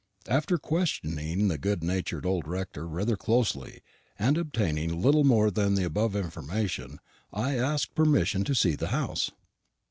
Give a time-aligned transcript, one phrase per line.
[0.27, 3.83] After questioning the good natured old rector rather closely,
[4.17, 6.99] and obtaining little more than the above information,
[7.31, 9.29] I asked permission to see the house.